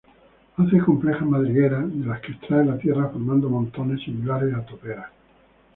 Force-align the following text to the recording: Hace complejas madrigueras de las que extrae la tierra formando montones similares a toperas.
Hace 0.57 0.79
complejas 0.79 1.21
madrigueras 1.27 1.87
de 1.91 2.03
las 2.07 2.19
que 2.21 2.31
extrae 2.31 2.65
la 2.65 2.79
tierra 2.79 3.09
formando 3.09 3.51
montones 3.51 4.01
similares 4.01 4.51
a 4.55 4.65
toperas. 4.65 5.11